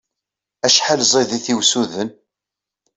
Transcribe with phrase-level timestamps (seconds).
[0.65, 2.09] Acḥal ẓid-it i usuden!